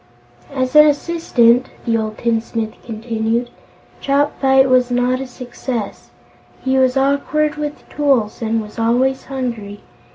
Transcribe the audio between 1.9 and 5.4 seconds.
old tinsmith continued, "Chopfyt was not a